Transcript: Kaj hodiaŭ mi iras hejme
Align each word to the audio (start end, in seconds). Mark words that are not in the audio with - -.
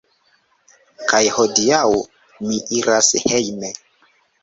Kaj 1.11 1.19
hodiaŭ 1.37 1.83
mi 2.49 2.61
iras 2.81 3.15
hejme 3.29 3.75